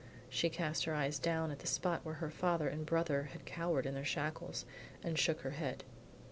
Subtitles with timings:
[0.31, 3.85] She cast her eye down at the spot where her father and brother had cowered
[3.85, 4.65] in their shackles,
[5.03, 5.83] and shook her head.